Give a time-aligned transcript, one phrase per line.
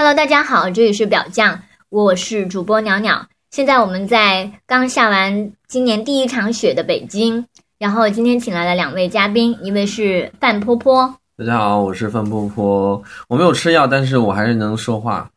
[0.00, 3.26] Hello，大家好，这里是表酱，我是主播袅袅。
[3.50, 7.44] 现在我们在刚下完今年第一场雪的北京，
[7.78, 15.30] 然后今天请来了两位嘉宾，一位是范坡坡，大家好，我是范坡坡，我没有吃药，但是我还是能说话。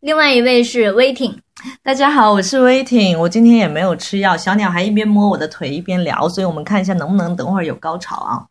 [0.00, 1.40] 另外一位是威挺，
[1.84, 8.44] 大家好，我是威挺，我今天也没有吃药，小鸟还一边摸我的腿一边聊，所以我们看一下能不能等会儿有高潮啊。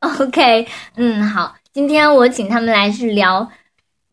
[0.00, 3.48] OK，嗯，好，今天我请他们来是聊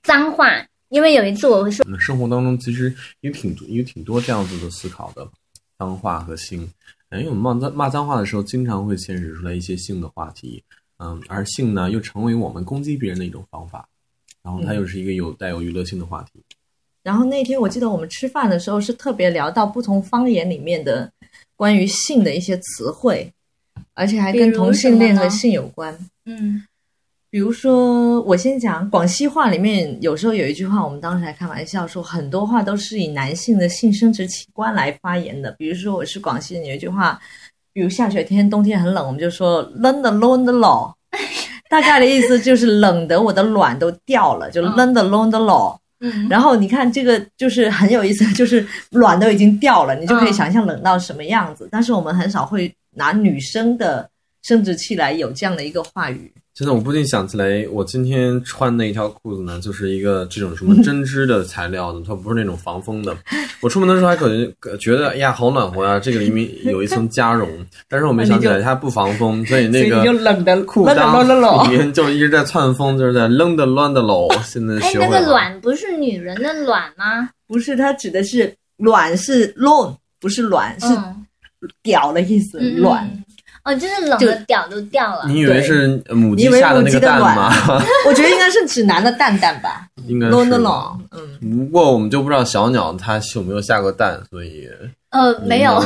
[0.04, 0.46] 脏话，
[0.92, 5.26] 因为有一次我会说，我们生活当中其实有挺多有挺多这样子的思考的，
[5.80, 6.70] 脏话和性。
[7.14, 10.62] 因为我们骂脏骂脏话的时候，经常会牵扯出来一些性的话题，
[10.98, 13.88] 嗯，而性呢又成为我们攻击别人的一种方法，
[14.44, 16.42] 然后它又是一个有带有娱乐性的话题。
[17.04, 21.12] 然后那天我记得我们吃饭的时候是特别聊到不同方言里面的
[21.56, 23.32] 关于性的一些词汇，
[23.94, 25.98] 而且还跟同性恋和性有关。
[26.26, 26.64] 嗯，
[27.32, 35.50] 比如说，我先讲广西话里面，有时候有一句话，我们当时还开玩笑说，很多话都是以男性的性生殖器官来发言的。
[35.58, 37.18] 比如说，我是广西人，有一句话，
[37.72, 40.94] 比如下雪天，冬天很冷，我们就说冷的冷的老，
[41.70, 45.80] 大概的意思就是冷的我的卵都掉了，就冷的冷的老。
[46.02, 51.70] 嗯， 然后你看这个就是很有意思，就是卵都已经掉了，你就可以想象冷到什么样子。
[51.72, 54.10] 但是我们很少会拿女生的
[54.42, 56.32] 生殖器来有这样的一个话语。
[56.54, 63.16] 现在我不禁想起来，我今天穿的一条裤子呢，就是一个这种什么针织的材料的，它不是那种防风的。
[63.62, 67.48] 我出门的时候还可能觉得，哎呀，好暖和呀、这个里面有一层加绒，
[67.88, 74.28] 但是我没想起来它不防风，所以那个 冷的裤裆 冷里面就一直在窜风，就是在冷的乱的搂。
[74.44, 75.22] 现在哎，那学会了。
[75.22, 77.30] 个卵不是女人的卵吗？
[77.48, 81.26] 不是，它指的是卵是卵，不是卵是嗯，
[81.82, 83.06] 屌的意思，嗯卵。
[83.06, 83.24] 嗯
[83.64, 85.26] 哦，就是冷的屌都掉了。
[85.28, 87.52] 你以为是母鸡下的那个蛋吗？
[88.08, 90.32] 我觉得应该是指男的蛋蛋吧， 应该是。
[90.32, 90.98] no no no。
[91.12, 94.68] 嗯，不过我们就不知道小鸟它有没有下过蛋，所以
[95.10, 95.84] 呃，没有，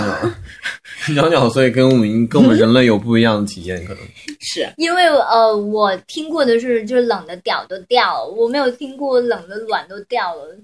[1.13, 4.03] 鸟鸟，所以跟我们跟我们人类有不一样的体验，可能。
[4.39, 10.55] 是因为呃，我听过的是就是冷的屌都掉了，我没有听过冷的卵都掉了，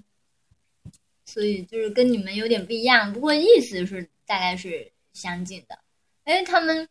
[1.26, 5.78] 所以就是跟你们有点不一样，不过意思是大概是相近的。
[6.24, 6.88] 哎，他们，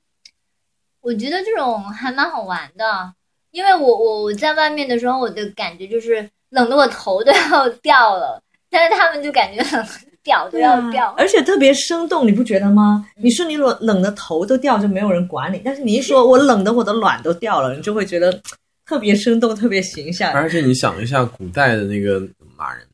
[1.01, 3.13] 我觉得这种还蛮好玩的，
[3.51, 9.89] 因为我我我在外面的时候，我的感觉就是冷的我头都 要掉了，但是他们就感觉冷的
[10.23, 11.15] 屌都要掉。
[11.17, 13.07] 而且特别生动，你不觉得吗？
[13.17, 18.39] 你说你冷冷的头都掉，就没有人管你，但是你一说我冷的我的卵都掉了，你就会觉得
[18.85, 20.33] 特别生动，特别形象。
[20.33, 22.21] 而且你想一下，古代的那个
[22.57, 22.87] 骂人，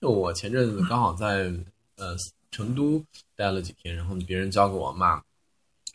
[0.00, 1.50] 就我前阵子刚好在
[1.96, 2.14] 呃
[2.50, 3.02] 成都
[3.34, 5.20] 待了几天，然后别人教给我骂，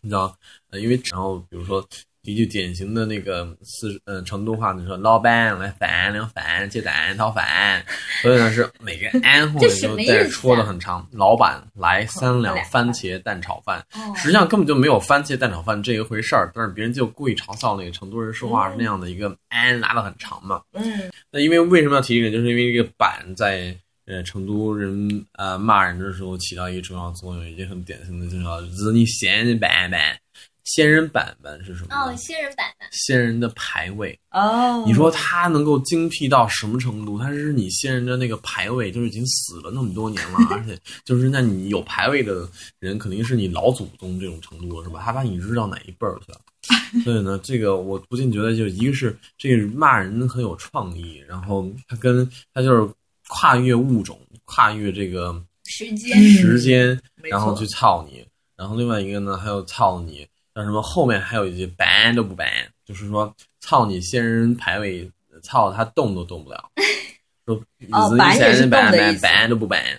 [0.01, 0.35] 你知道，
[0.71, 1.85] 呃，因为然后比如说
[2.23, 7.83] 一句典型的那个四呃成都话，你说老板来饭两饭鸡蛋炒饭，
[8.21, 14.13] 所以呢是每个 安后这面什么意思啊都带戳的很长，老板来三两番茄蛋炒饭，哦。
[14.15, 20.61] 实际上根本就没有番茄蛋炒饭这一回事儿，但是别人就故意嘲笑那个成都人说话是那样的一个安拉的很长嘛。
[20.73, 22.31] 嗯，那因为为什么要提这个？
[22.31, 23.75] 就是因为这个板在
[24.09, 30.19] 呃成都人呃骂人的时候起到一个重要作用，一件很典型的就是叫子你仙人板板，
[30.65, 32.17] 仙人板板是什么哦，呢？
[32.17, 34.19] 仙人板板，仙人的牌位。
[34.31, 37.19] 哦，你说他能够精辟到什么程度？
[37.19, 42.49] 他是你仙人的那个牌位，就是已经死了那么多年了，而且 就是那你有牌位的
[42.79, 45.01] 人，肯定是你老祖宗这种程度了，是吧？
[45.03, 46.41] 他把你日到哪一辈儿去了？
[47.03, 52.93] 所以呢，这个我不禁觉得，就一个是这个骂人很有创意，然后他跟他就是
[53.29, 56.21] 跨越物种，跨越这个时间。
[56.21, 58.25] 时间，然后去，操你。
[58.55, 65.09] 然后另外一个呢，还有操你，像什么后面还有一些 ban 都不 ban，就是说操你仙人排位，
[65.43, 66.69] 操他动都动不了。
[67.45, 67.55] 说
[67.91, 69.97] 哦子板也是仙人 ban 意 ban 思 ban 都不 ban，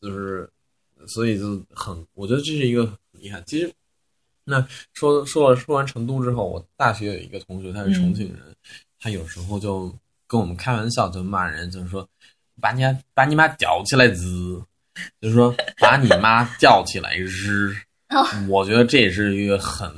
[0.00, 0.50] 就是
[1.06, 3.40] 所以就很，我觉得这是一个很厉害。
[3.46, 3.72] 其实
[4.44, 8.54] 那说说了说完成都之后，我大学有一个同学，他是重庆人，
[9.00, 9.90] 他有时候就
[10.26, 12.06] 跟我们开玩笑，就骂人，就是说
[12.60, 12.82] 把你
[13.14, 14.16] 把你妈吊起来日，
[15.20, 17.74] 就是说把你妈吊起来日。
[18.08, 19.90] 哦我觉得这也是一个很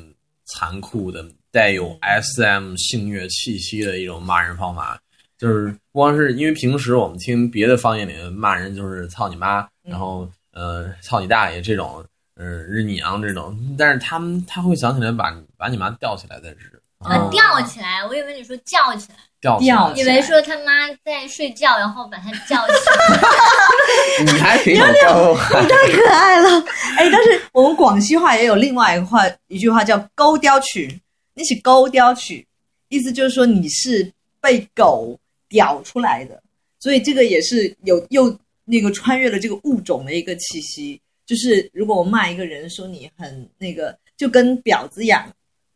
[0.45, 5.01] 残酷的、带有 SM 性虐气息的一种骂人方法。
[5.37, 12.05] 就是不光是因为平时我们听别的方言里骂人，就是操你妈，然后呃操你大爷这种，
[12.37, 18.05] 呃日你娘这种，但是他们他会想起来把把你妈吊起来再日，啊，哦吊起来！
[18.07, 24.25] 我以为你说叫起来，吊起来，以为说他妈在睡觉，然后把他叫起来。
[24.25, 25.63] 你还挺有高寒。
[25.69, 26.65] 太可爱了。
[26.97, 31.01] 哎，但是我们广西话也有另外一个话，一句话叫“勾雕曲”，
[31.35, 32.47] 那是勾雕曲，
[32.89, 34.11] 意思就是说你是
[34.41, 35.19] 被狗
[35.49, 36.43] 叼出来的。
[36.81, 41.01] 所以这个也是有又那个穿越了这个物种的一个气息。
[41.27, 45.27] 就是如果我骂一个人说你很那个，就跟婊子养，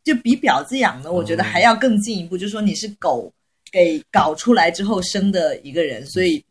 [0.08, 3.30] 就比婊子养的，我觉得还要更进一步，就是说你是狗
[3.70, 6.42] 给搞出来之后生的一个人，所以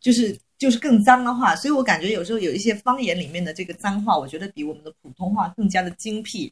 [0.00, 1.54] 就是就是更脏的话。
[1.54, 6.50] 所以我感觉有时候有一些方言里面的这个脏话，我觉得比我们的普通话更加的精辟，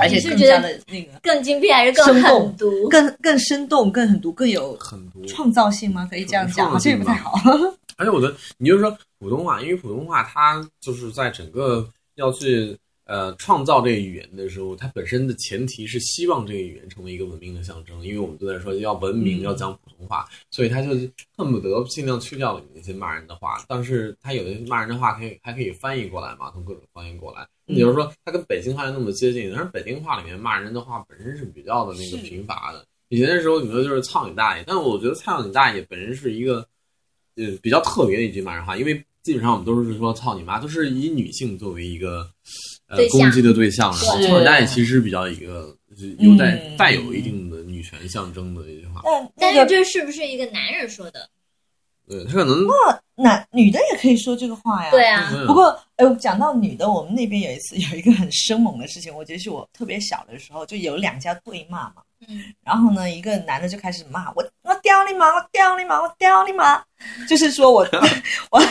[0.00, 2.88] 而且更加的那个更精辟还是更生动狠毒？
[2.88, 5.22] 更更生动、更狠毒、更有很多。
[5.26, 6.08] 创造性吗？
[6.10, 7.38] 可以这样讲，好像也不太好。
[7.98, 20.90] 而且我觉得，你就说普通话，因为普通话它就是在整个要去呃创造这个语言的时候，它本身的前提是希望这个语言成为一个文明的象征，因为我们都在说要文明，嗯要讲普通话，所以他就
[21.36, 23.64] 恨不得尽量去掉里面那些骂人的话。
[23.68, 27.46] 但是他有的骂人的话可以还可以翻译过来嘛，从各种方言过来。
[27.66, 32.86] 也就是说，它跟北京话又那么接近，但是北京话里面骂人的话本身是比较的那个贫乏的。
[33.08, 36.66] 以前的时候，你说就是操你大爷，但我觉得操你大爷本身是一个
[37.36, 42.30] 呃比较特别的一句骂人话，因为基本上我们都是说操你妈，都是以女性作为一个
[42.88, 49.00] 呃对攻击的对象，然后是操你大爷其实比较一个就是有带、嗯带有一定的女权象征的一句话。
[49.04, 51.28] 但但那个是这是不是一个男人说的？
[52.06, 52.54] 对他可能
[53.14, 54.90] 男女的也可以说这个话呀。
[54.90, 62.02] 对啊，嗯不过，哎，讲到女的，我们那边有一次有一个很生猛的事情，我觉得是我特别小的时候，就有两家对骂嘛。
[62.28, 66.82] 嗯，然后呢，一个男的就开始骂我，我屌你妈，我屌你妈，我屌你妈，
[67.28, 67.86] 就是说我
[68.50, 68.62] 我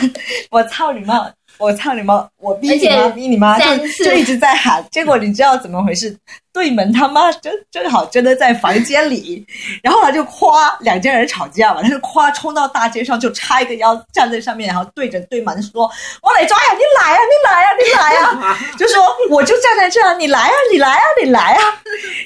[0.50, 4.84] 我操你妈，我操你妈，我逼你妈，逼你妈，就就一直在喊。
[4.90, 6.16] 结果你知道怎么回事？
[6.52, 9.44] 对门他妈正正好真的在房间里，
[9.82, 15.90] 然后他就夸两家人吵架嘛，他就夸冲到大街上，就叉一个腰站在上面，然后对着对门说
[16.22, 21.58] ：“我来抓呀，你来呀，你来呀，你来呀！”就说我就站在这儿，你来呀，你来呀，你来呀。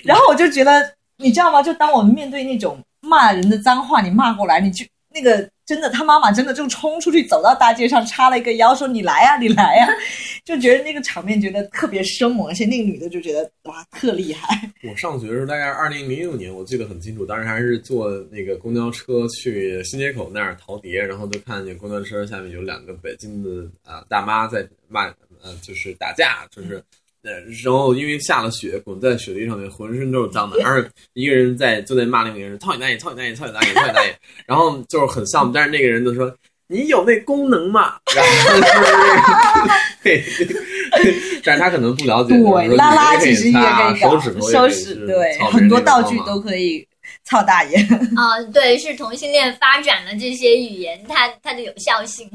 [0.04, 1.62] 然后我就觉得，你知道吗？
[1.62, 9.88] 就当我们面对那种骂人的脏话，你骂过来，你就那个真的，他妈妈真的就冲出去走到大街上，叉了一个腰，说：“你来呀，你来呀！”
[10.44, 14.70] 就觉得那个场面觉得特别生猛，而且那个女的就觉得哇，特厉害。
[14.88, 25.06] 我上学的时候，大概二零零六年，我记得很清楚，当时还是坐那个公交车去新街口那儿淘碟，然后就看见公交车下面有两个北京的啊、大妈在骂，
[25.42, 26.82] 呃，就是打架，就是。
[27.22, 30.58] 然后因为下了雪，滚在雪地上面，浑身都是脏的。
[30.58, 30.82] 然后
[31.14, 34.16] 一个人在就在骂另一个人，操你大爷，操你大爷，操你大爷，操你大爷。
[34.46, 36.34] 然后就是很像，但是那个人就说
[36.68, 38.30] ：“你有那功能吗？”然后
[38.60, 46.86] 就是， 但是他可能不了解，对，拉拉其实也可以搞手指头也收可以是拾，对，很多道具都可以
[47.24, 47.76] 操大爷。
[48.16, 52.30] 啊， 对，是同性恋发展的这些语言，它它的有效性。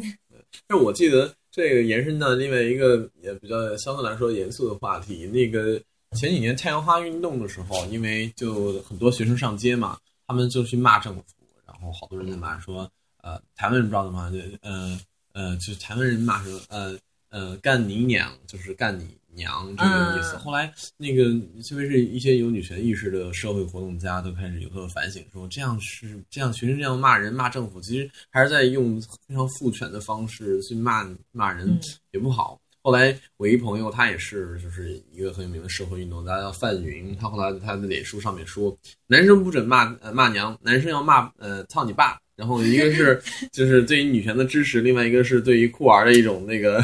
[0.68, 5.28] 但我记得这个延伸到另外一个也比较相对来说严肃的话题。
[5.28, 5.80] 那个
[6.18, 11.24] 前几年太阳花运动的时候，因为就很多学生上街嘛，他们就去骂政府，
[11.68, 12.90] 然后好多人在骂说，
[13.22, 15.00] 呃，台湾人不知道怎么，就呃
[15.34, 16.98] 呃，就是台湾人骂说，呃
[17.30, 20.36] 呃，干你娘，就是干你娘这个意思。
[20.36, 21.26] 嗯后来那个
[21.62, 31.80] 特别是一些有女权意识的社会活动家都开始有所反省，说这样是这样学生这样骂人骂政府，其实还是在用非常父权的方式去骂骂人，嗯
[32.12, 32.60] 也不好。
[32.82, 37.16] 后来我一朋友，他也是就是一个很有名的社会运动家，叫范云。
[37.16, 38.78] 他后来他的脸书上面说，
[39.08, 42.20] 男生不准骂呃骂娘，男生要骂呃操你爸。
[42.36, 43.22] 然后一个是
[43.52, 46.84] 就是对于女权的支持，另外一个是对于酷儿的一种那个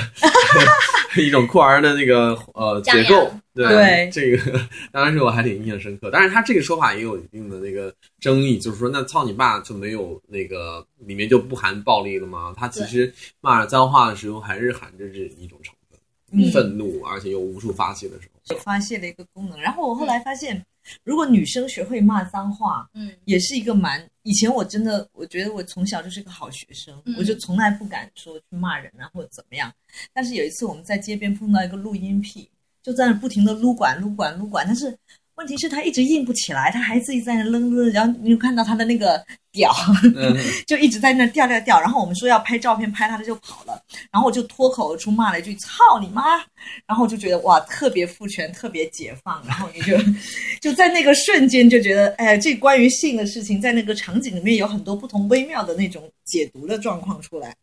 [1.18, 3.32] 一种酷儿的那个呃张解构。
[3.54, 4.60] 对对这个
[4.92, 6.10] 当然是我还挺印象深刻。
[6.14, 12.54] 但是他这个说法也有一定的那个争议，就是说那操你爸就没有那个里面就不含暴力了吗？
[12.56, 16.00] 他其实骂脏话的时候还是含着这一种成分。
[16.32, 19.60] 嗯愤怒，而且又无处发泄的时候，发泄的一个功能。
[19.60, 20.64] 然后我后来发现，
[21.04, 24.08] 如果女生学会骂脏话，嗯也是一个蛮……
[24.30, 29.74] 以前我真的，我觉得我从小就是个好学生，嗯我就从来不敢说去骂人啊或者怎么样。
[30.14, 32.48] 但是有一次我们在街边碰到一个录音癖，
[32.84, 34.96] 就在那不停的撸管撸管撸管，但是
[35.40, 39.72] 问题是他一直硬不起来，他还自己在那扔扔，然后你就看到他的那个屌，
[40.18, 40.36] 嗯，
[40.68, 41.80] 就一直在那掉掉掉。
[41.80, 43.82] 然后我们说要拍照片，拍他他就跑了。
[44.12, 46.40] 然后我就脱口而出骂了一句“操你妈”，
[46.86, 49.42] 然后我就觉得哇，特别父权，特别解放。
[49.48, 49.98] 然后你就
[50.60, 57.56] 就在那个瞬间就觉得，哎，这关于性的事情，在那个场景里面有很多不同微妙的那种解读的状况出来。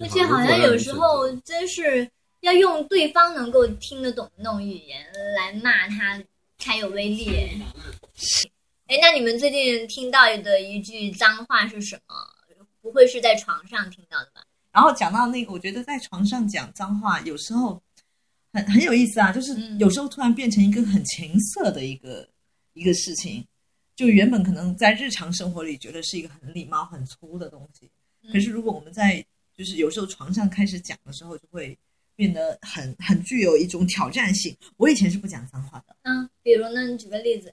[0.00, 2.06] 而且好像有时候真是
[2.42, 4.98] 要用对方能够听得懂的那种语言
[5.36, 6.22] 来骂他
[6.62, 7.28] 才有威力。
[8.86, 12.14] 哎，那你们最近听到的一句脏话是什么？
[12.80, 14.44] 不会是在床上听到的吧？
[14.72, 17.80] 然后讲到那个，我觉得在床上讲脏话，有时候
[18.52, 22.28] 很很有意思啊，就是嗯有时候突然变成一个很情色的一个
[22.72, 23.46] 一个事情，
[23.94, 27.90] 就原本可能在日常生活里觉得是一个很礼貌、很粗的东西，
[28.32, 29.24] 可是如果我们在
[29.56, 31.78] 就是有时候床上开始讲的时候，就会
[32.14, 34.56] 变得很很具有一种挑战性。
[34.76, 37.52] 我以前是不讲脏话的，嗯，比如呢，你举个例子。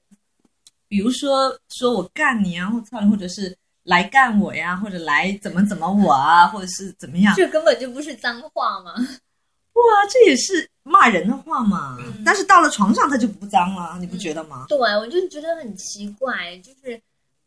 [0.87, 7.35] 比如说说我干你啊，或操你，或者是来干我呀，或者来怎么怎么我啊，或者是怎么样。
[7.35, 8.93] 这根本就不是脏话嘛。
[8.93, 11.97] 哇，这也是骂人的话嘛。
[12.25, 14.65] 但是到了床上，它就不脏了，你不觉得吗？
[14.67, 16.99] 对，我就觉得很奇怪，就是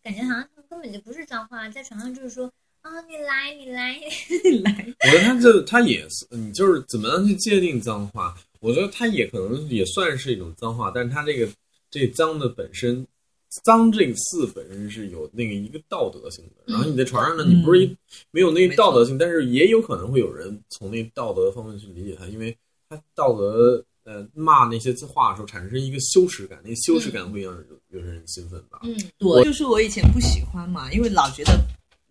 [0.02, 2.50] 感觉好像根本就不是脏话，在床上就是说
[2.82, 3.98] 啊，你来，你来，
[4.44, 4.94] 你来。
[5.04, 8.34] 我觉得他这他也是，你就是怎么样去界定脏话？
[8.60, 11.48] 我觉得他也可能也算是一种脏话，但是他这个
[11.90, 13.06] 这脏的本身。
[13.62, 17.96] 脏这个字本身是有那个一个道德性的，然后你在床上呢，你不是一
[18.30, 22.56] 没有那个道德性，但是也有可能会有人从那道德方面去理解它，因为
[22.88, 27.54] 他道德呃骂那些话的时候产生一个羞耻感，那个羞耻感会让
[27.90, 28.80] 有些人兴奋吧。
[28.84, 31.52] 嗯，对，就是我以前不喜欢嘛，因为老觉得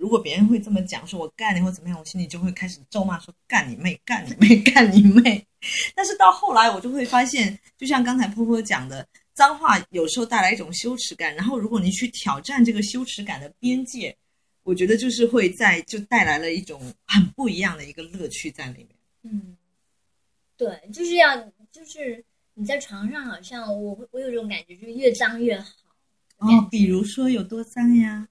[0.01, 5.46] 如果别人会这么讲，说我干你或怎么样，我心里就会开始咒骂，说干你妹，干你妹，干你妹。
[5.93, 9.08] 但是到后来我就会发现，就像刚才婆婆讲的。
[9.34, 14.15] 脏话有时候带来一种羞耻感，然后如果你去挑战这个羞耻感的边界，
[14.62, 18.89] 我觉得就是会在就带来了一种很不一样的一个乐趣在里面。
[19.24, 19.55] 嗯，
[20.58, 21.38] 对，就是要
[21.72, 22.24] 就是
[22.55, 25.72] 你在床上，好像我我有这种感觉，就是越脏越好。
[26.39, 28.27] 哦，比如说有多脏呀？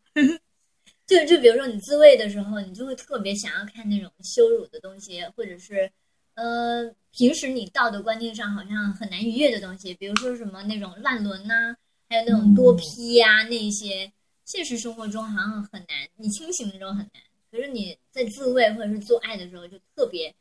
[1.11, 5.91] 就就比如说你自慰的时候，你就会特别想要看那种羞辱的东西，或者是。
[6.35, 11.77] 呃，平时你道德观念上好像很难逾越的东西，比如说什么那种乱伦呐，
[12.09, 14.11] 还有那种多批呀，那一些，
[14.47, 20.35] 现实生活中好像很难，你清醒的时候很难，可是你在自慰或者是做爱的时候，就特别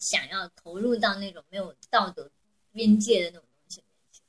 [0.00, 2.28] 想要投入到那种没有道德
[2.72, 4.22] 边界的那种东西里面去。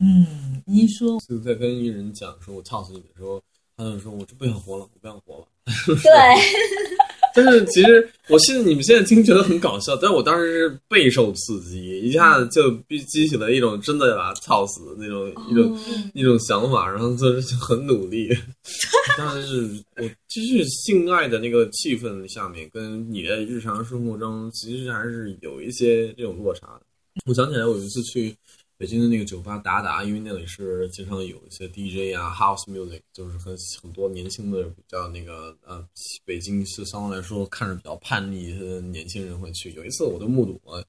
[0.00, 3.40] 嗯，你说就在跟一个人讲说“我操死你”的时候，
[3.78, 5.46] 他就说“我就不想活了，我不想活了”。
[5.86, 6.10] 对。
[7.34, 12.68] 但是其实，我现在你们现在听觉得很搞笑，但我当时是备受刺激，一下子就
[13.06, 15.78] 激起了一种真的要把他操死的那种一种
[16.14, 18.28] 一种想法，然后就是很努力。
[19.16, 26.80] 但是我就是性爱的那个气氛下面，跟你的日常生活中其实还是有一些这种落差的。
[27.26, 28.34] 我想起来，我有一次去。
[28.78, 35.84] 北京的那个酒吧达达，因为那里是经常有一些 DJ 啊，House Music，就是很很多年轻的比较那个呃，
[36.24, 39.72] 北京是相对来说看着比较叛逆的年轻人会去。
[39.72, 40.86] 有一次我都目睹了，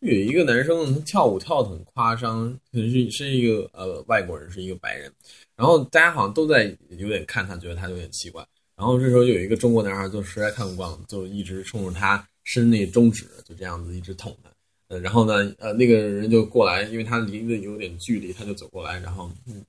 [0.00, 5.12] 有一个男生跳舞跳的很夸张，可能是是一个呃外国人，是一个白人，
[5.54, 8.44] 然后大家好像都在有点看他，觉得他有点奇怪。
[8.74, 14.50] 然后这时候有一个中国男孩就实在看不惯了，就一直冲着他伸那中指，就这样子一直捅他。
[14.88, 19.64] 呃然后呢，呃，那个人就过来，因为他离得有点距离，他就走过来，然后，嗯，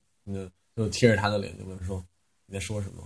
[0.74, 2.04] 那就贴着他的脸就问说
[2.46, 3.02] ：“你在说什么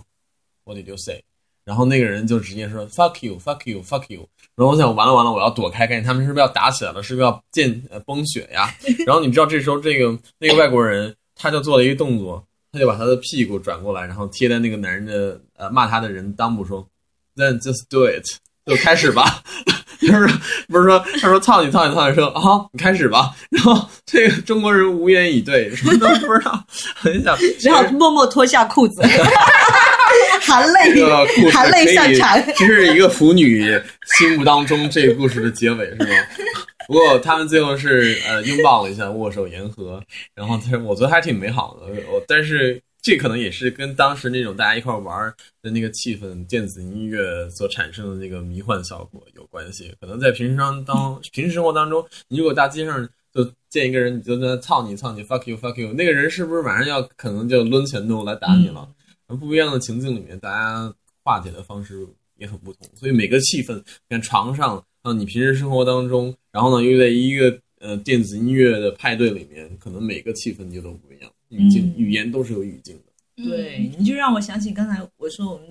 [0.64, 1.22] ？What did you say？”
[1.64, 7.02] 然后那个人就直接说：“Fuck you，fuck you，fuck you。”然后我想，完了完了，我要躲开，赶紧，他们是不是要打起来了？
[7.02, 8.74] 是不是要见呃崩血呀？
[9.06, 16.84] 然后你知道这时候这个那个外国人他就做了一个动作，他就把他的屁股转过来，然后贴在那个男人的呃骂他的人裆部说
[17.36, 18.26] ：“Then just do it，
[18.66, 19.44] 就开始吧。”
[20.00, 20.26] 就是
[20.68, 26.64] 不是说他说操你操你操你说啊你开始吧，然后这个中国人无言以对，什么都不知道，
[26.94, 29.02] 很想 只好默默脱下裤子，
[30.40, 33.80] 含泪含泪上场，这是一个腐女
[34.18, 36.06] 心目当中这个故事的结尾是吗？
[36.88, 40.02] 不过他们最后是呃拥抱了一下，握手言和，
[40.34, 42.80] 然后他我觉得还挺美好的，我但是。
[43.02, 49.94] 这可能也是跟当时那种大家一块玩的那个气氛、电子音乐所产生的那个迷幻效果有关系。
[50.00, 58.88] 可能在平时当当平时生活当中，你如果大街上就见一个人，你就在那操你操你 fuck you fuck you，那个人是不是马上要可能就抡拳头来打你了？
[59.26, 60.92] 不一样的情境里面，大家
[61.22, 62.86] 化解的方式也很不同。
[62.96, 71.30] 所以每个气氛，你看床上啊，你平时生活当中，然后呢又在一个呃电子音乐的派对里面，可能每个气氛就都不一样。
[71.50, 75.66] 语境语言都是有语境的，对，你就让我想起刚才我说我们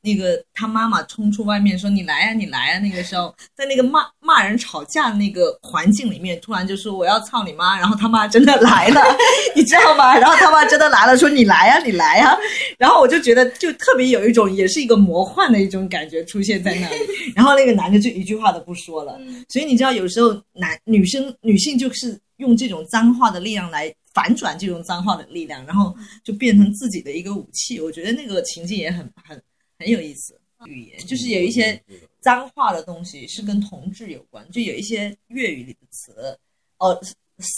[0.00, 9.00] 那个他妈妈冲出外面说你来呀你来呀，那个时候在那个骂骂人吵架的那个环境里面，突然就说我要操你妈，然后他妈真的来了，
[9.56, 10.16] 你知道吗？
[10.16, 12.36] 然后他妈真的来了，说你来呀你来呀，
[12.78, 16.96] 然后我就觉得就特别有一种也是一个魔幻的一种感觉出现在那里，
[17.34, 23.92] 然后那个男的就一句话都不说了，所以你知道有时候男女生女性就是用这种脏话的力量来。
[24.14, 27.80] 反转这种脏话的力量，然后就变成自己的一个武器。
[27.80, 29.42] 我觉得那个情境也很很
[29.78, 30.40] 很有意思。
[30.66, 31.78] 语言就是有一些
[32.20, 36.38] 脏话的东西是跟同志有关，就有一些粤语里的词，
[36.78, 36.98] 哦，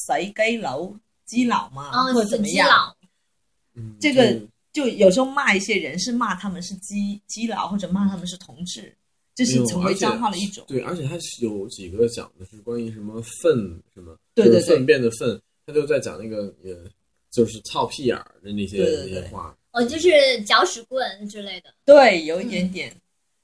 [0.08, 0.92] 谁鸡佬、
[1.24, 2.68] 基佬嘛，或者怎么样。
[4.00, 4.36] 这个
[4.72, 8.92] 就有时候骂一些人是骂他们是基基佬，或者骂他们是同志，
[9.36, 10.64] 这是成为脏话的一种。
[10.66, 16.88] 对，而且它有几个讲的是关于什么粪什么，对对对粪便的粪，他就在讲那个呃
[17.30, 19.54] 就是操屁眼儿的那些那些话。
[19.72, 20.08] 哦，就是
[20.44, 21.74] 搅屎棍之类的。
[21.84, 22.94] 对，有一点点。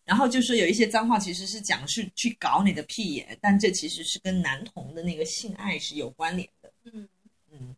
[0.05, 6.73] 然后就是有一些脏话其实是讲是去搞你的屁眼，但这其实是跟男童的那个性爱是有关联的。
[6.85, 7.09] 嗯，
[7.51, 7.77] 嗯，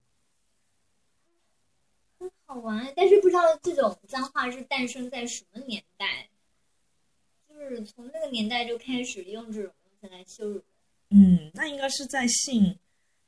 [2.19, 6.29] 很好玩，但是不知道这种脏话是诞生在什么年代，
[7.47, 10.65] 就是从那个年代就开始用这种东西来羞辱人。
[11.11, 12.79] 嗯，那应该是在性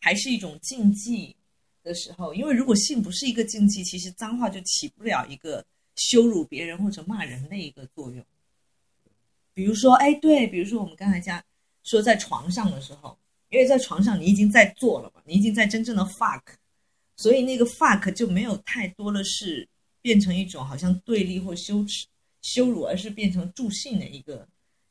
[0.07, 1.35] 还是一种禁忌
[1.83, 8.25] 的时候，因为如果性不是一个禁忌，其实脏话就起不了一个羞辱别人或者骂人的一个作用。
[9.53, 11.43] 比如说，哎，对，比如说我们刚才讲
[11.83, 16.43] 说在床上的时候，因为在床上你已经在做了嘛，你已经在真正的 fuck，
[17.17, 19.69] 所以那个 fuck 就没有太多的是
[20.01, 22.07] 变成一种好像对立或羞耻、
[22.43, 24.47] 羞辱，而是变成助兴的一个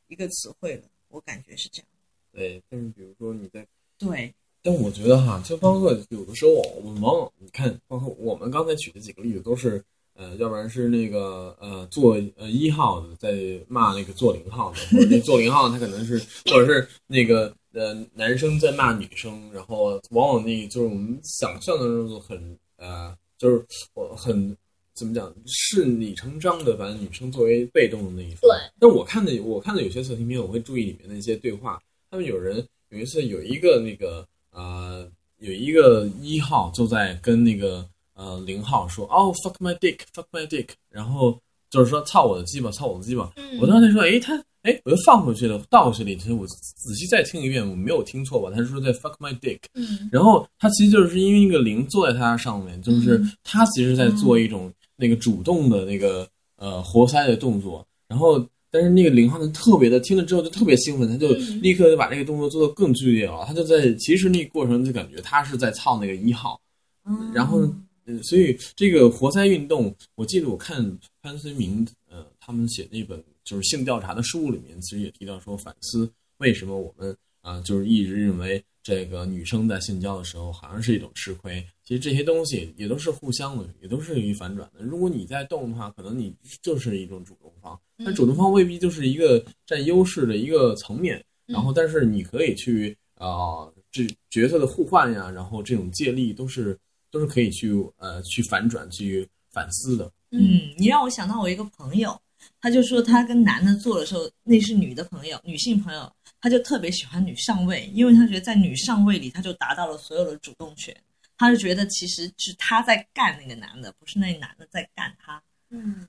[0.09, 0.83] 一个词汇了。
[1.07, 1.87] 我感觉是这样。
[2.33, 3.65] 对，但是比如说你在，
[3.97, 6.51] 对，但我觉得哈，就包括有的时候
[6.83, 9.81] 我们往往你看，包括我们刚才举的几个例子都是。
[10.17, 23.61] 呃，要不然是那个呃做呃一号的在骂那个做零号的，或者那做零号他可能是，或者是那个呃男生在骂女生，然后往往那就是我们想象的那种很呃就是
[23.93, 24.55] 我很
[24.93, 28.39] 怎么讲顺理成章的把女生作为被动的那一方。
[28.43, 28.51] 对。
[28.79, 31.77] 但我看的我看的有些色情片，我会注意里面的一些对话，
[32.09, 35.07] 他们有人有一次有一个那个呃
[35.37, 37.85] 有一个一号就在跟那个。
[38.17, 41.37] 呃，零号说哦，fuck my dick，fuck my dick，然后
[41.69, 43.29] 就是说操我的鸡巴，操我的鸡巴。
[43.35, 48.49] 嗯我当时说，哎，他，哎，我又放回去了，倒回去了其实，我仔细再听一遍，我没有听错吧？
[48.55, 58.39] 他说在 fuck my dick，嗯然后他其实就是因为一个零坐在他上面，就是嗯他其实在做一种那个主动的那个呃活塞的动作，然后
[58.75, 61.61] 但是那个零号呢特别的听了之后就特别兴奋，他就嗯。
[61.61, 66.59] 立刻就把这个动作做得更剧烈了，他就在其实那个过程就感觉他是在操那个一号，
[67.05, 67.73] 嗯然后呢
[68.05, 70.75] 嗯，所以这个活塞运动，我记得我看
[71.21, 84.83] 潘绥铭呃他们写那本就是性调查的书里面，其实也提到说反思为什么我们啊、就是一直认为这个女生在性交的时候好像是一种吃亏，其实这些东西也都是互相的，也都是一反转的。
[84.83, 91.19] 如果你在动的话，可能你就是一种主动方，但主动方未必就是一个占优势的一个层面。
[91.47, 93.27] 然后，但是你可以去啊、
[93.65, 96.77] 呃这角色的互换呀，然后这种借力都是
[97.09, 100.11] 都是可以去呃去反转、去反思的。
[100.29, 100.39] 嗯，
[100.77, 102.15] 你让我想到我一个朋友，
[102.61, 110.95] 他就说他跟男的做的时候，那是女的朋友，女性朋友，他就特别喜欢女上位，因为他觉得在女上位里，他就达到了所有的主动权。
[111.37, 115.43] 他就觉得其实是他在干那个男的，不是那男的在干他。
[115.69, 116.07] 嗯，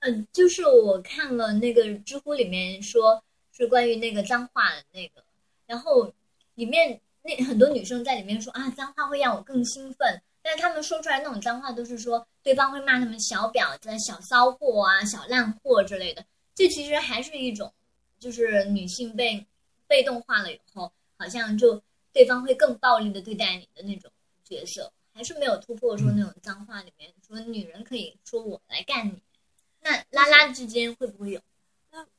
[0.00, 3.24] 嗯，就是我看了那个知乎里面说
[3.56, 5.24] 是关于那个脏话的那个，
[5.66, 6.12] 然后
[6.56, 10.20] 里面那很多女生在里面说啊，脏话会让我更兴奋，
[10.50, 17.70] 但他们说出来那种脏话都是说对方会骂他们小婊子、小骚货啊、小烂货之类的，这其实还是一种
[18.18, 19.46] 就是女性被
[19.86, 21.82] 被动化了以后，好像就
[22.14, 24.10] 对方会更暴力的对待你的那种
[24.42, 29.20] 角色，还是没有突破说那种脏话里面说女人可以说我来干你，
[29.82, 31.40] 那拉拉之间会不会有？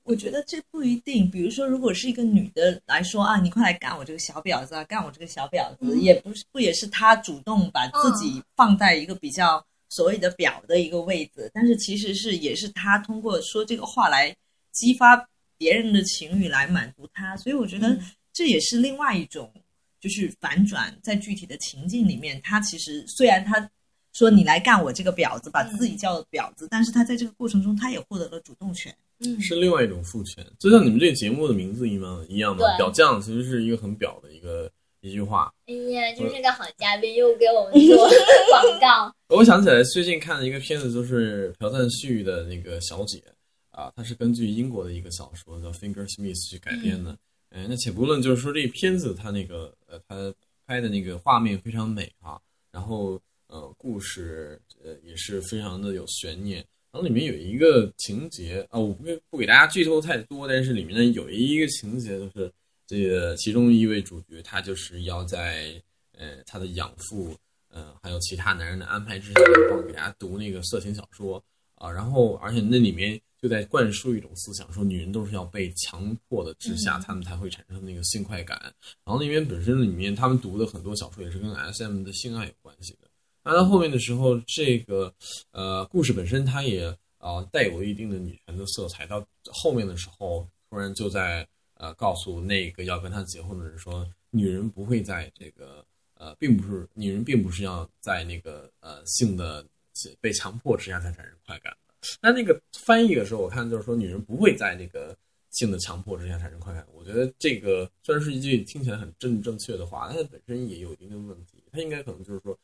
[0.10, 1.30] 那我觉得这不一定。
[1.30, 14.36] 比如说，如果是一个女的来说啊，你快来干我这个小婊子啊，干我这个小婊子，嗯也不是不也是她主动把自己放在一个比较所谓的婊的一个位置，但是其实是也是她通过说这个话来
[14.72, 15.24] 激发
[15.60, 18.02] 别人的情欲来满足她，所以我觉得嗯
[18.34, 19.52] 这也是另外一种
[20.00, 23.70] 就是反转，在具体的情境里面，她其实虽然她。
[24.20, 28.94] 说你来干我这个婊子，把自己叫婊子，但是他在这个过程中，他也获得了主动权。
[29.20, 32.76] 嗯是另外一种父权，就像你们这个节目的名字一样一样的。
[32.78, 35.50] 表匠其实是一个很表的一个一句话。
[35.68, 38.10] 哎呀，就是个好嘉宾，又给我们做
[38.52, 39.16] 广告。
[39.30, 43.24] 我想起来最近看的一个片子，就是朴赞旭的那个小姐
[43.72, 47.18] 啊，它是根据英国的一个小说叫《Finger Smith》去改编的。
[47.52, 50.34] 嗯、那且不论就是说这片子它那个呃，它
[50.68, 52.38] 拍的那个画面非常美啊、
[52.72, 56.66] 然后呃，故事呃也是非常的有悬念。
[56.92, 62.52] 然后里面有一个情节啊，我不给不给大家剧透太多，但是里面呢有一个情节就是
[62.88, 65.80] 这个其中一位主角他就是要在
[66.18, 67.36] 呃他的养父
[67.70, 71.44] 呃还有其他男人的安排之下，然后给大家读那个色情小说
[71.76, 78.60] 啊，然后而且那里面就在灌输一种思想，说女人都是要被强迫的之下，嗯她们才会产生那个性快感。
[79.06, 83.09] 然后那边本身里面他们读的很多小说也是跟 S M 的性爱有关系的。
[83.50, 85.12] 那到后面的时候，这个
[85.52, 89.08] 呃故事本身它也啊、带有一定的女权的色彩。
[89.08, 95.84] 到后面的时候，突然就在呃告诉那个要跟他结婚的人说，女人不会在这个
[96.14, 99.66] 呃，并不是女人并不是要在那个呃性的
[100.22, 102.08] 被强迫之下才产生快感的。
[102.22, 105.18] 那那个翻译的时候，我看就是说女人不会在那个
[105.50, 106.86] 性的强迫之下产生快感。
[106.94, 111.64] 我觉得这个虽然是一句听起来很正正确的话，但它本身也有一定的问题。
[111.72, 112.58] 它应该可能就是说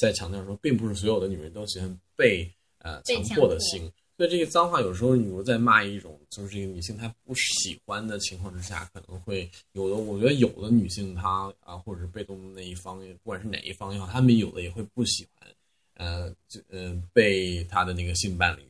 [0.00, 3.92] 在强调说，并不是所有的女人都喜欢被呃强迫的性。
[4.16, 9.96] 所以这个脏话有时候你如果在骂一种就是这个女性她不喜欢的情况之下，可能会有的。
[9.96, 15.48] 我觉得有的女性她啊，或者是被动的那一方，不管是哪一方也好，她们有的也会不喜欢，
[15.94, 18.62] 呃，就呃被她的那个性伴侣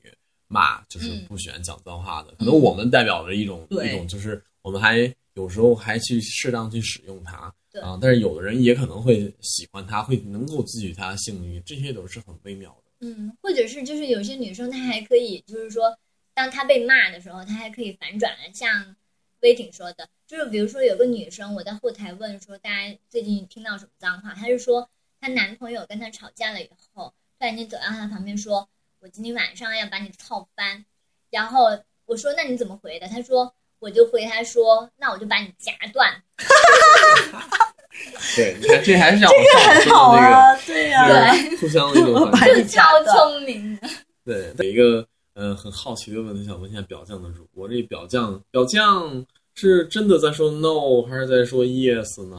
[0.47, 2.33] 骂，就是嗯不喜欢讲脏话的。
[2.39, 12.91] 可能我们代表着一种对一种，就是我们还有时候还去适当去使用它对啊，但是有的人也可能会喜欢它，会能够汲取它的性欲，这些都是很微妙的。
[13.07, 15.97] 嗯，或者是就是有些女生她还可以，就是说，
[16.35, 18.95] 当她被骂的时候，她还可以反转的，像
[19.41, 30.85] 威挺说的，就是比如说有个女生，我在后台问说大家最近听到什么脏话，她是说她男朋友跟她吵架了以后，突然间走到她旁边说，我今天晚上要把你操翻，
[31.31, 31.69] 然后
[32.05, 33.07] 我说那你怎么回的？
[33.07, 36.23] 她说我就回他说，那我就把你夹断。
[38.37, 43.89] 对，你看这还是让我上很说的那好啊，对呀、个，就是互相的一种就超聪明的。
[44.25, 52.37] 对，有一个呃很好奇的问题想问一下表匠的主播，这表酱表酱是真的在说 no 还是在说 yes 呢？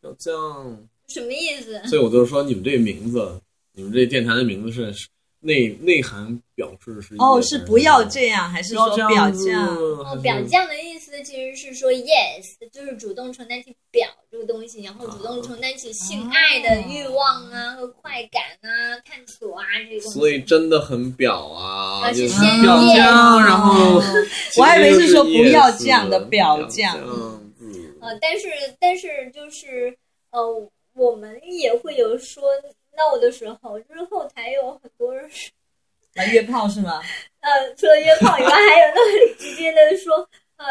[0.00, 1.80] 表酱，什么意思？
[1.88, 3.40] 所以我就说你们这个名字，
[3.72, 5.08] 你们这电台的名字是
[5.44, 9.68] 内内涵表示是哦，是不要这样，还是说表这样？
[9.76, 20.18] 哦，表降的意思其实是说 yes，就是主动承担起表这个东西，然后主动承担起性爱的欲望啊和快感啊、探索啊这些东西。
[20.18, 22.12] 所以真的很表啊，表
[22.94, 24.00] 酱，然后
[24.56, 27.40] 我还以为是说不要其实就是酱的表表酱子
[28.00, 28.48] 呃，但是
[28.80, 29.94] 但是就是
[30.30, 30.40] 呃，
[30.94, 32.42] 我们也会有说
[32.96, 35.50] no 的时候，就是后台有很多人是
[36.14, 37.00] 来约炮是吗？
[37.40, 40.16] 呃，除了约炮以外，还有那里直接的说
[40.56, 40.66] 呃。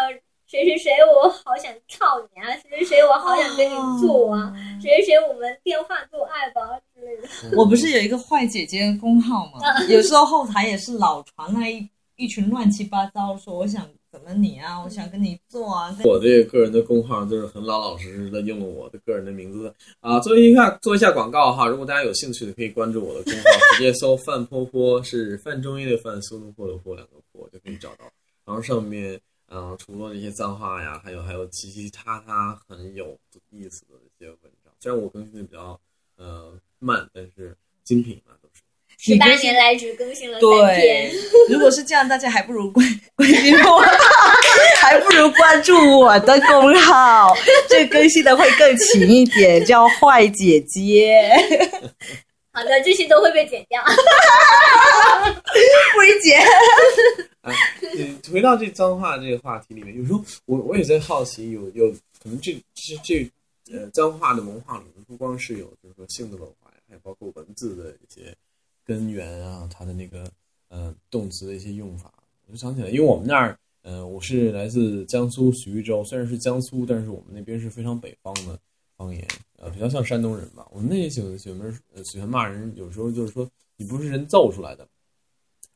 [0.45, 2.45] 谁谁谁，我好想操你啊！
[2.57, 4.53] 谁谁谁，我好想跟你做啊！
[4.79, 7.27] 谁谁谁，我们电话做爱吧之类的。
[7.57, 9.59] 我不是有一个坏姐姐的公号吗？
[9.89, 15.89] 有时候后台也是老传来一一群乱七八糟，说我想怎么你啊，我想跟你做啊。
[16.03, 21.65] 我这个个人的工号就是很老老实实的用了我的个人的名字啊，做一下做一下广告哈。
[21.67, 28.05] 如果大家有兴趣的，可以关注我的工号，直接搜“范坡坡”，是范仲淹的范，苏东坡的坡，两个坡就可以找到。
[28.45, 33.17] 然后上面嗯、除了这些脏话呀，还有还有其他他很有
[33.49, 34.71] 意思的一些文章。
[34.79, 35.79] 虽然我更新的比较
[36.17, 38.33] 呃慢，但是精品嘛。
[38.99, 41.13] 十八年来只更新了三天对，，
[41.53, 43.79] 如果是这样，大家还不如关关心我，
[44.81, 47.35] 还不如关注我的公号，
[47.69, 51.29] 这更新的会更勤一点，叫坏姐姐。
[52.51, 53.81] 好的，这些都会被剪掉。
[55.93, 56.35] 不理解。
[57.41, 57.53] 哎，
[57.97, 63.29] 嗯回到这脏话这个话题里面，有时候我我也在好奇，有有可能这这这
[63.71, 68.33] 呃脏话的文化里面，不光是有就是说性的文化呀，还有包括文字的一些
[68.83, 70.29] 根源啊，它的那个
[70.69, 72.13] 呃动词的一些用法。
[72.45, 78.59] 我就想起来，因为我们那儿呃我是来自江苏徐州，虽然是江苏，但是我们那边是非常北方的
[78.97, 80.67] 方言，呃比较像山东人吧。
[80.71, 84.87] 我们那里喜欢喜欢呃喜欢骂人，有时候就是说你不是人造出来的，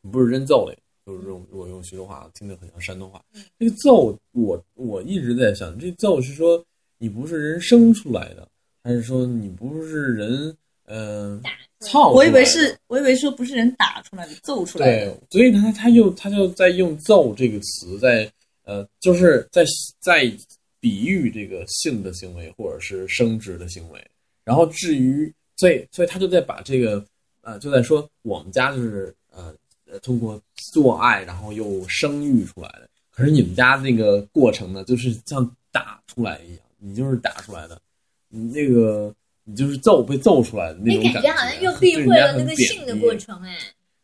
[0.02, 0.76] 你不是人造的。
[1.06, 3.24] 就是用如果用徐州话听着很像山东话。
[3.58, 6.62] 这个造，我我一直在想，这造是说
[6.98, 8.46] 你不是人生出来的，
[8.84, 12.12] 还是说你不是人呃打操？
[12.12, 15.12] 我以为是，我以为说不是人打出来的，揍出来的。
[15.12, 18.32] 对，所以他他又他就在用“揍”这个词，在
[18.64, 19.64] 呃，就是在
[20.00, 20.32] 在
[20.80, 24.04] 比喻这个性的行为或者是生殖的行为。
[24.44, 27.04] 然后至于，所以所以他就在把这个
[27.42, 29.54] 呃，就在说我们家就是呃
[29.90, 30.42] 呃通过
[30.74, 32.88] 做爱然后又生育出来的。
[33.10, 37.82] 可是你们家那个过程呢，就是像打出来一样，你就是打出来的，
[38.30, 39.14] 你那个
[39.50, 43.20] 你就是揍被揍出来的那你种觉，感觉好像又避讳了那个性的过程。
[43.36, 43.58] 程，哎，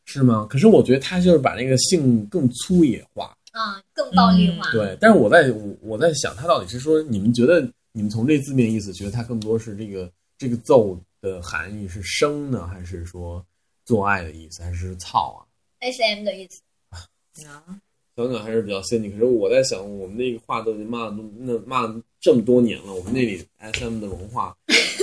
[0.05, 0.47] 是吗？
[0.49, 4.71] 可是我觉得他就是把那个性更粗野化，啊，更暴力化。
[4.71, 4.97] 对。
[5.01, 13.45] 但是我在我我在想，他到底是说，你们觉得你们从这字面意思觉得他更多是这个这个揍的含义是生呢，还是说
[13.83, 15.43] 做爱的意思，还是操啊
[15.81, 16.61] ？S M 的意思。
[17.45, 17.63] 啊，
[18.15, 19.11] 想想还是比较先进。
[19.11, 24.55] 可是我在想，我们那个话都已经骂了那骂了这么多年了，我们那里 S M 的文化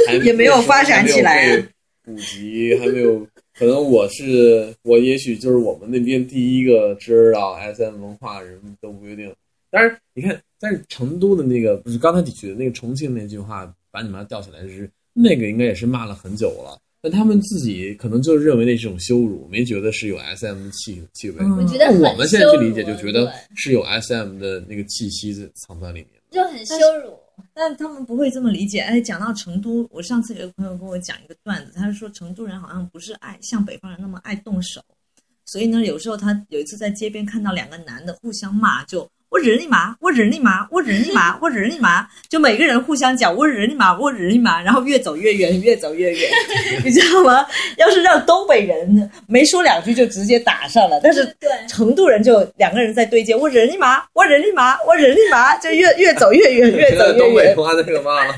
[0.06, 1.68] 还 也没有发展起来啊
[2.04, 9.32] 普及，还没有，可能我是我，也许就是我们那边第一个知道 SM 文化的人都不一定。
[9.70, 16.76] 但是你看，但是成都的那个不是刚才你举的那个重庆那句话，把你妈吊起来是那个，应该也是骂了很久了。
[17.02, 21.36] 但他们自己可能就认为那是种羞辱，没觉得是有 SM 的气气味。
[21.40, 26.08] 嗯我觉得我们现在去理解，就觉得是有 SM 的那个气息在藏在里面。
[26.30, 27.14] 就很羞辱。
[27.54, 28.80] 但他们不会这么理解。
[28.80, 34.82] 哎，讲到成都，我上次有个朋友跟我讲一个段子，他是说成都人好像不是爱像北方人那么爱动手，
[35.46, 46.28] 所以呢，有时候他有一次在街边看到两个男的互相骂，就我日你妈，我日你妈，我日你妈， 我日你妈，就每个人互相讲我日你妈，我日你妈，然后越走越远，越走越远，
[46.84, 47.46] 你知道吗？
[47.76, 57.56] 要是让东北人没说两句就直接打上了，但是对，成都人就两个人在对接，我日你妈，我日你妈，我日你妈，就越 越走越远，越走越远东北远。
[57.56, 58.34] 话那个骂了。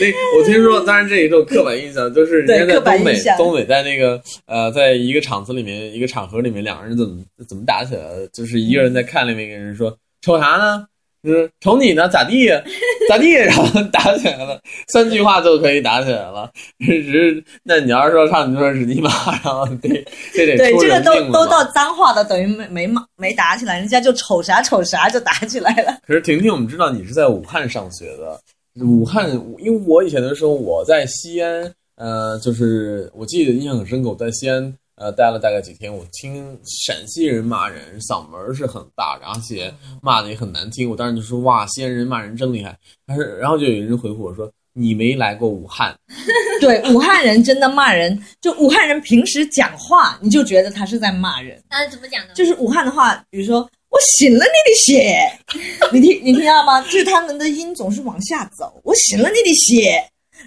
[0.00, 0.06] 那
[0.38, 8.26] 我听说，当然这也是种刻板印象，就是人家在东北，东北在那个呃，在一个场子里面，一个场合里面，两个人怎么怎么打起来了？
[8.32, 9.81] 就是一个人在看另外一个人说
[10.22, 10.86] ：“瞅啥呢？”
[11.22, 12.60] 就是瞅你呢，咋地呀？
[13.08, 13.30] 咋地？
[13.30, 16.50] 然后打起来了，三句话就可以打起来了。
[16.80, 19.08] 只是那你要是说上你就说是你妈，
[19.44, 20.04] 然后得
[20.34, 25.96] 这得对，出这个都都到脏话了，等于没没骂没打起来，人家就瞅啥瞅啥就打起来了。
[26.04, 28.40] 可是婷婷，我们知道你是在武汉上学的。
[28.84, 40.88] 武汉，因为我以前的时候我在西安，呃，就是我记得印象很深刻，我在西安呃待了大概几天，我听陕西人骂人，嗓门儿是很大，而且骂的也很难听。
[40.88, 42.78] 我当时就说哇，西安人骂人真厉害。
[43.04, 45.92] 但是然后就有人回复我说你没来过武汉，
[46.60, 51.60] 对，武汉人真的骂人，就武汉人平时讲话，你就觉得他是在骂人。
[51.68, 52.32] 那怎么讲呢？
[52.34, 55.30] 就是武汉的话，比如说我醒了你的血，
[55.92, 56.80] 你听你听到吗？
[56.82, 60.02] 就是他们的音总是往下走，我醒了你的血，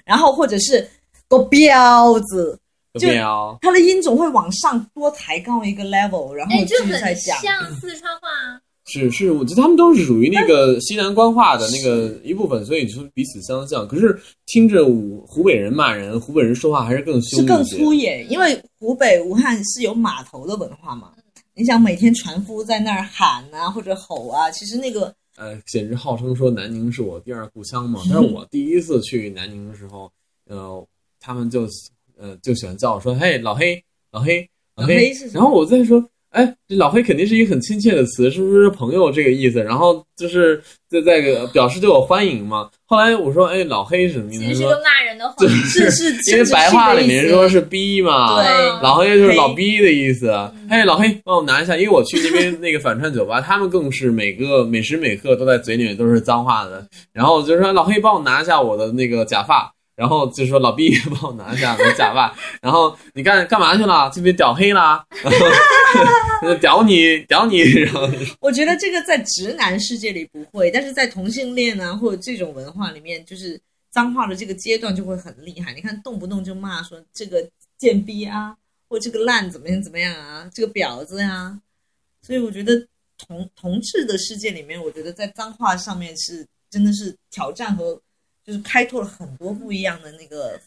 [0.05, 0.89] 然后或者是
[1.27, 2.57] 个彪子，
[2.99, 3.57] 就没有？
[3.61, 7.37] 他的音总会往上多抬高一个 level，然后哎，继这很续再讲。
[7.39, 8.61] 像四川话啊。
[8.87, 13.87] 是是，我觉得他们都是属于那个西南官话的那个一部分，所以就彼此相像。
[13.87, 21.11] 可是听着湖湖北人骂人，湖北人说话还是更凶是更粗野，因为湖北武汉是有码头的文化嘛。
[21.55, 27.99] 你想每天船夫在那儿喊啊或者吼啊，其实那个呃，简直号称说南宁是我第二故乡嘛。
[28.07, 30.11] 但是我第一次去南宁的时候，
[30.47, 30.87] 呃，
[31.19, 31.67] 他们就
[32.19, 35.11] 呃就喜欢叫我说：“嘿，老黑，老黑，老黑。
[35.33, 36.03] 然后我在说。
[36.35, 39.63] 哎，这老黑肯定是一个很亲切的词，是不是朋友这个意思？
[39.63, 42.69] 然后就是在在个表示对我欢迎嘛。
[42.85, 44.43] 后来我说，哎，老黑是什么意思？
[44.43, 50.29] 他说其实是个骂人的话，是是因为白话里面说是是逼嘛，对老黑就是老逼的意思。
[50.69, 56.85] 嘿，老黑，帮我拿一下，因为我去那边那个反串酒吧，他们更是每个每时每刻都在嘴里面都是脏话的。
[57.13, 59.73] 然后我就说老黑，帮我拿一下我的那个假发。
[59.95, 62.35] 然后就说老毕， 帮我拿一下我的假发。
[62.61, 64.09] 然后你干干嘛去了？
[64.13, 65.05] 这边屌黑了？
[66.41, 75.73] 然后 屌你屌你，然后我觉得这个在直男世界里不会，但是在同性恋啊或者这种文化里面，就是脏话的这个阶段就会很厉害。
[75.73, 78.55] 你看，动不动就骂说这个贱逼啊，
[78.89, 81.57] 或这个烂怎么样怎么样啊，这个婊子呀、
[82.21, 82.85] 所以我觉得
[83.17, 87.97] 同同志的世界里面，我觉得在脏话上面是真的是挑战和
[88.45, 90.59] 就是开拓了很多不一样的那个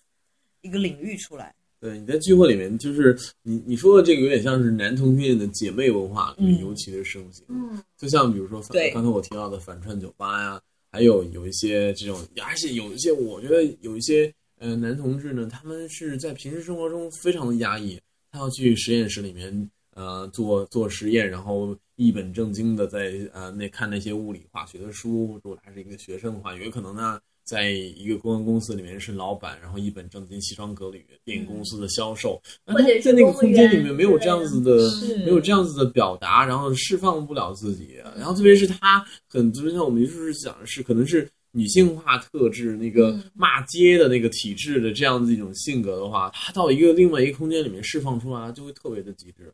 [0.62, 1.54] 一个领域出来。
[1.80, 7.44] 对，你在聚会里面，就是你你说的这个有点像是男同性恋的姐妹文化嗯尤其是盛行。
[7.48, 8.60] 嗯，就像比如说
[8.92, 10.60] 刚才我提到的反串酒吧呀，
[10.90, 17.96] 还有有一些这种，而且有一些我觉得有一些呃男同志呢，他们是在平时生活中非常的压抑，
[18.32, 27.20] 他要去实验室里面呃做做实验，然后一本正经的在呃那看那些物理化学的书，如果他是一个学生的话，有可能呢。
[27.48, 34.76] 在一个公关公司里面是老板，然后一本正经、西装革履，电影公司的销售，那他或者是在那个空间里面没有这样子的
[35.24, 49.50] 没有这样子的表达，然后释放不了自己，然后特别是他很就是像我们就是讲的是可能是女性化特质那个嗯骂街的那个体质的这样子一种性格的话，他到一个另外一个空间里面释放出来，就会特别的极致。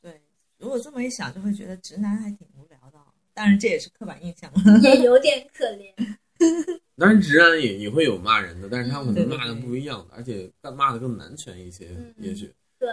[0.00, 0.22] 对，
[0.56, 3.04] 如果这么一想，就会觉得直男还挺无聊的哦。
[3.34, 4.50] 当然，这也是刻板印象。
[4.82, 5.92] 也有点可怜。
[7.04, 12.50] 当然，直男也也会有骂人的，但是他们骂的不一样的，而且但骂的更男权一些，嗯也许。
[12.78, 12.88] 对，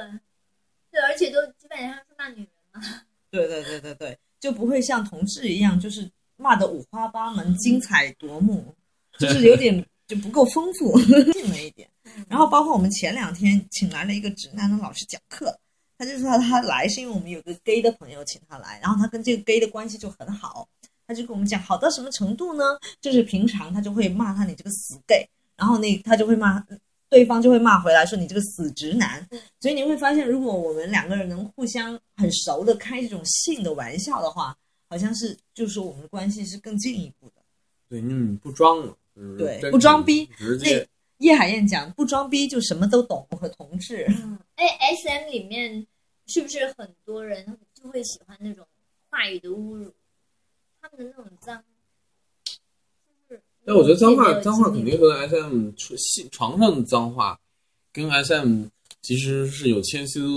[0.91, 2.81] 对，而且都基本上是骂女人嘛。
[3.29, 8.75] 对对对对对，就不会像同志一样，就是骂的五花八门、精彩夺目，
[9.17, 10.99] 就是有点 就不够丰富，
[11.31, 11.89] 近了一点。
[12.27, 15.57] 然后包括我们前两天请来了一个直男的老师讲课，
[15.97, 20.67] 他就说他来是因为我们有个 gay 的朋友请他来，然后他跟这个 gay 的关系就很好，
[21.11, 22.63] 他就跟我们讲好到什么程度呢？
[23.01, 26.65] 就是平常他就会骂他你这个死 gay，然后那他就会骂
[27.09, 29.41] 对方就会骂回来说你这个死直男嗯。
[29.59, 34.55] 所以你会发现，如果我们两个人能互相很熟的开这种性的玩笑的话，
[34.87, 37.33] 好像是就是我们的关系是更进一步的。
[37.89, 38.97] 对，你不装了，
[39.37, 44.05] 对不装逼直接叶海燕讲不装逼就什么都懂和同志。
[44.07, 45.85] 嗯，哎，S M 里面
[46.27, 48.65] 是不是很多人就会喜欢那种
[49.09, 49.93] 话语的侮辱？
[50.81, 51.63] 他们的那种脏，
[53.63, 57.39] 但我觉得脏话脏话肯定和 SM 床性床上的脏话
[57.93, 58.65] 跟 SM
[59.01, 60.27] 其实是有千丝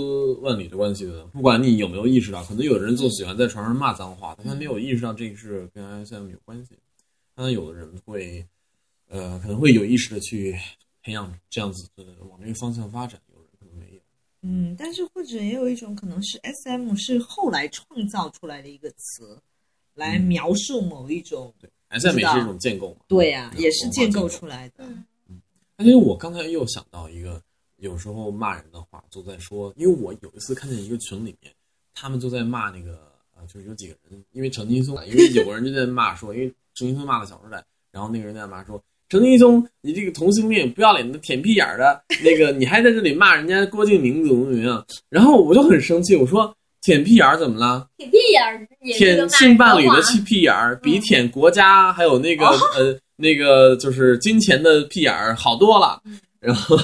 [0.41, 1.25] 万缕的关系的。
[1.25, 6.77] 不管你有没有意识到，可能有的人就喜欢在床上骂脏话，但他没有意识到这个是跟 SM 有关系。
[7.33, 8.45] 当然，有的人会
[9.07, 10.55] 呃可能会有意识的去
[11.01, 14.01] 培养这样子的往这个方向发展，有人可能没有。
[14.41, 19.39] 嗯，但是或者也有一种可能是 S M 是后来创造出来的一个词，
[19.95, 21.53] 来嗯描述某一种。
[21.59, 22.97] 对，SM 也是一种建构嘛。
[23.07, 24.85] 对呀、嗯也是建构出来的。
[24.85, 25.03] 嗯
[25.79, 27.41] 因为我刚才又想到一个，
[27.75, 31.51] 有时候骂人的话，就在说，因为我有一次看见一个群里面，
[31.93, 37.57] 他们就在骂那个，呃，就是有几个人，因为陈劲松，因为有个人就在骂说，因为陈劲松骂了《小时代》，
[37.91, 46.55] 然后那个人在骂说，陈劲松，你这个同性恋不要脸的舔屁眼儿的，那个你还在这里骂人家郭敬明怎么怎么样，然后我就很生气，我说
[46.85, 47.87] 舔屁眼儿怎么了？
[47.97, 56.19] 舔屁眼儿舔性伴侣的屁屁眼儿，比嗯舔国家还有那个、呃那个就是金钱的屁眼儿好多了嗯。
[56.39, 56.77] 然后，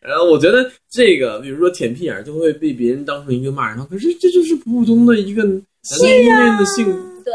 [0.00, 3.84] 然后我觉得这个，比如说舔屁眼儿，就会被别人当成一个骂人话。
[3.90, 5.60] 可是这就是普通的一个男
[5.98, 6.86] 同性恋的性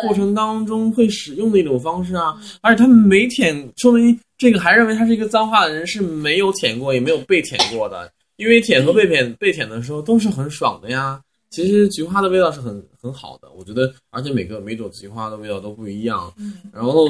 [0.08, 2.50] 过程当中会使用的一种方式啊嗯。
[2.62, 8.10] 而且他们没舔，说明这个还认为他是一个脏话的人是没有舔过，也没有被舔过的。
[8.38, 11.20] 因为舔和被舔被舔的时候都是很爽的呀。
[11.50, 16.32] 其实菊花的味道是很很好的，我觉得，而且每个每种菊花的味道都不一样。
[16.38, 17.08] 嗯然后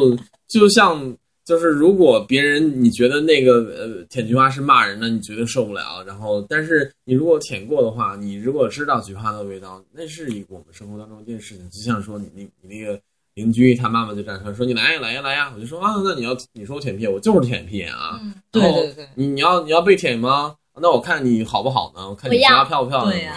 [0.48, 6.04] 就像就是如果别人你觉得那个呃舔菊花是骂人的，你绝对受不了。
[6.06, 11.70] 然后但是你如果舔过的话，你如果知道菊花的味道，那是一个我们生活当中一件事情。
[11.70, 13.00] 就像说你你你那个
[13.34, 18.20] 邻居他妈妈就站出来说你来呀来呀来呀，我就说啊那你要你说我舔屁，我就是舔屁眼啊。
[18.24, 20.56] 嗯，对对对你你要你要被舔吗？
[20.82, 22.10] 那我看你好不好呢？
[22.10, 23.12] 我看你我要菊花漂不漂亮？
[23.12, 23.36] 对呀、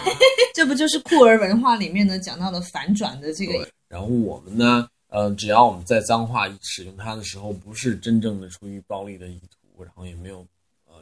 [0.53, 10.45] 这不就是酷儿文化里面呢讲到的反转的这个，然后我们呢，呃，只要我们在脏话使用它的时候，不是真正的出于暴力的意图，然后也没有
[10.85, 10.95] 呃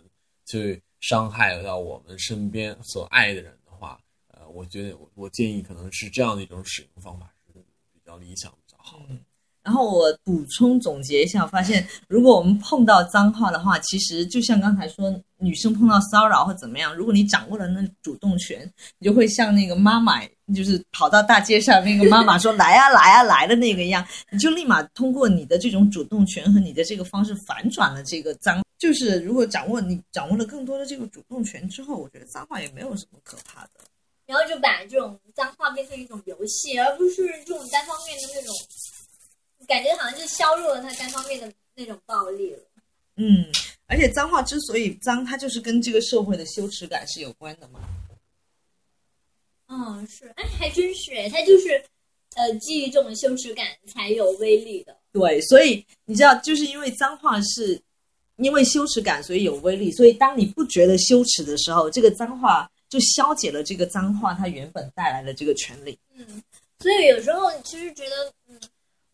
[0.46, 7.60] 去伤害到我们身边所爱的人的话，呃，我觉得我我建议可能是这样的一种使用方法是
[7.94, 9.16] 比较理想、比较好的。
[9.64, 20.20] 然后我补充总结一下，我发现如果我们碰到脏话的话，其实就像刚才说，女生碰到骚扰或怎么样，如果你掌握了那主动权，你就会像那个妈妈，
[20.56, 28.62] 就是跑到大街上那个妈妈说来 呀、来呀、来的那个一样，你就立马通过你的这种主动权和你的这个方式反转了这个脏。
[28.80, 33.70] 就是如果掌握你掌握了更多的这个主动权之后，我觉得脏话也没有什么可怕的。
[34.26, 38.56] 然后就把这种脏话变成一种游戏，而不是这种单方面的那种，
[39.68, 42.60] 感觉好像就削弱了他单方面的那种暴力了。
[43.16, 43.46] 嗯，
[43.88, 47.80] 而且脏话之所以脏，它就是跟这个社会的羞耻感是有关的嘛。
[49.68, 51.82] 嗯，是，哎，还真是哎，他就是，
[52.36, 54.98] 呃，基于这种羞耻感才有威力的。
[55.14, 57.80] 对，所以你知道，就是因为脏话是
[58.38, 59.92] 因为羞耻感，所以有威力。
[59.92, 65.98] 所以当你不觉得羞耻的时候，这个脏话就消解了这个脏话它原本带来的这个权利。
[66.16, 66.44] 嗯，
[66.80, 68.60] 所以有时候其实觉得，嗯，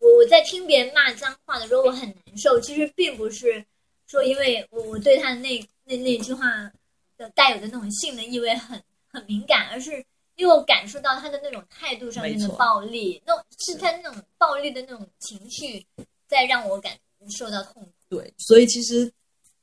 [0.00, 2.60] 我我在听别人骂脏话的时候，我很难受。
[2.60, 3.64] 其实并不是
[4.06, 6.46] 说因为我我对他的那那那句话
[7.16, 9.92] 的带有的那种性的意味很很敏感，而是
[10.36, 15.84] 因为我感受到他的那种态度上面的暴力，那种是他那种暴力的那种情绪，
[16.28, 16.92] 在让我感
[17.28, 17.90] 受到痛苦。
[18.08, 19.12] 对，所以其实，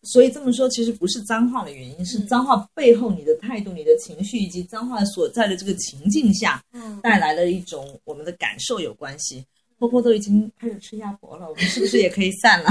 [0.04, 9.46] 所以这么说，其实不是脏话的原因，是嗯脏话背后你的态度、你的情绪以及脏话所在的这个情境下嗯，带来的一种我们的感受有关系。
[9.78, 12.70] 波波都已经开始吃鸭脖了，我们是不是也可以散了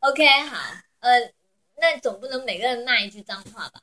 [0.00, 0.56] ？OK，好，
[1.00, 1.10] 呃，
[1.80, 3.72] 那总不能每个人骂一句脏话吧？
[3.74, 3.82] 哎，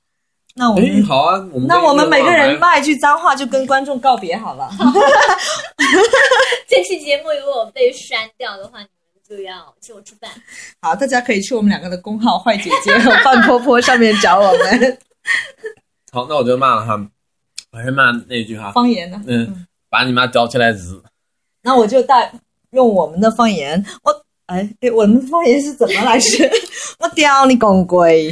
[0.55, 2.79] 那我们好啊，我们那我们每个人骂。
[2.79, 4.69] 一句脏话，就跟观众告别好了。
[6.67, 10.29] 这期节目如果被删掉的话，你们就要请我吃饭。
[10.81, 14.97] 好，大家可以去我们两个的公号“坏姐姐”和“范婆婆”上面找我们
[16.11, 16.93] 好，那我就骂了哈，
[17.71, 19.21] 我还是骂那句哈，方言呢。
[19.27, 20.77] 嗯，把你妈叼起来日。
[21.61, 22.31] 那我就带
[22.71, 26.49] 用我们的方言，我哎哎，我们的方言是怎么来着？
[26.99, 28.31] 我屌你公龟。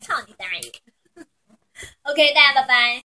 [0.00, 0.72] 操你大爷
[2.02, 3.09] ！OK，大家拜拜。